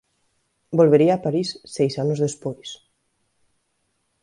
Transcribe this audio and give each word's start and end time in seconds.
Volvería 0.79 1.13
a 1.15 1.21
Paris 1.25 1.49
seis 1.75 1.93
anos 2.03 2.19
despois. 2.25 2.69